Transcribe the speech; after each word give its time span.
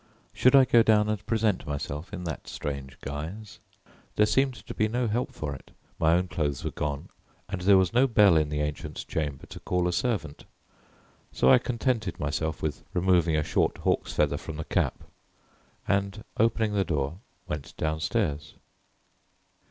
Should 0.33 0.55
I 0.55 0.65
go 0.65 0.81
down 0.81 1.09
and 1.09 1.23
present 1.27 1.67
myself 1.67 2.11
in 2.11 2.23
that 2.23 2.47
strange 2.47 2.99
guise? 3.01 3.59
There 4.15 4.25
seemed 4.25 4.55
to 4.55 4.73
be 4.73 4.87
no 4.87 5.05
help 5.07 5.31
for 5.31 5.53
it, 5.53 5.69
my 5.99 6.13
own 6.15 6.27
clothes 6.27 6.63
were 6.63 6.71
gone 6.71 7.09
and 7.47 7.61
there 7.61 7.77
was 7.77 7.93
no 7.93 8.07
bell 8.07 8.35
in 8.35 8.49
the 8.49 8.61
ancient 8.61 9.05
chamber 9.07 9.45
to 9.45 9.59
call 9.59 9.87
a 9.87 9.93
servant; 9.93 10.45
so 11.31 11.51
I 11.51 11.59
contented 11.59 12.19
myself 12.19 12.63
with 12.63 12.81
removing 12.93 13.35
a 13.37 13.43
short 13.43 13.77
hawk's 13.77 14.11
feather 14.13 14.37
from 14.37 14.55
the 14.57 14.63
cap, 14.65 15.03
and, 15.87 16.23
opening 16.35 16.73
the 16.73 16.83
door, 16.83 17.19
went 17.47 17.77
downstairs. 17.77 18.55